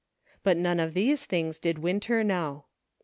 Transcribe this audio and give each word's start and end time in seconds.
But 0.41 0.57
none 0.57 0.79
of 0.79 0.95
these 0.95 1.25
things 1.25 1.59
did 1.59 1.77
Winter 1.77 2.23
know. 2.23 2.65